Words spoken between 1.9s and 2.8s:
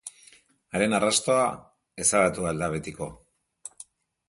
ezabatuko ahal da